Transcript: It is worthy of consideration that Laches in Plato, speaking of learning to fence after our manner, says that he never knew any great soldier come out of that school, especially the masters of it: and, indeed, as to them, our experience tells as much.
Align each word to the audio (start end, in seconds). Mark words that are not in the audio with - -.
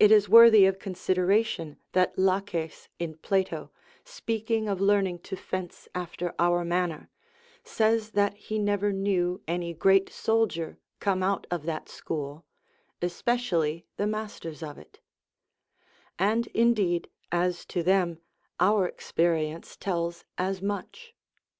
It 0.00 0.10
is 0.10 0.28
worthy 0.28 0.66
of 0.66 0.80
consideration 0.80 1.78
that 1.92 2.18
Laches 2.18 2.88
in 2.98 3.14
Plato, 3.18 3.70
speaking 4.04 4.68
of 4.68 4.80
learning 4.80 5.20
to 5.20 5.36
fence 5.36 5.86
after 5.94 6.34
our 6.40 6.64
manner, 6.64 7.10
says 7.62 8.10
that 8.18 8.34
he 8.34 8.58
never 8.58 8.92
knew 8.92 9.40
any 9.46 9.72
great 9.72 10.10
soldier 10.12 10.80
come 10.98 11.22
out 11.22 11.46
of 11.48 11.62
that 11.62 11.88
school, 11.88 12.44
especially 13.00 13.86
the 13.96 14.06
masters 14.08 14.64
of 14.64 14.78
it: 14.78 14.98
and, 16.18 16.48
indeed, 16.48 17.08
as 17.30 17.64
to 17.66 17.84
them, 17.84 18.18
our 18.58 18.88
experience 18.88 19.76
tells 19.76 20.24
as 20.36 20.60
much. 20.60 21.14